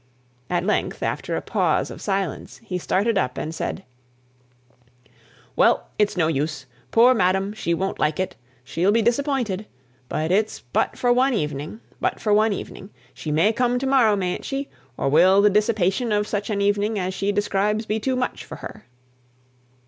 [0.49, 3.83] At length, after a pause of silence, he started up, and said,
[5.55, 5.89] "Well!
[5.99, 6.65] it's no use.
[6.89, 8.35] Poor madam; she won't like it.
[8.63, 9.67] She'll be disappointed!
[10.09, 11.81] But it's but for one evening!
[11.99, 12.89] but for one evening!
[13.13, 14.69] She may come to morrow, mayn't she?
[14.97, 18.55] Or will the dissipation of such an evening as she describes, be too much for
[18.55, 18.87] her?"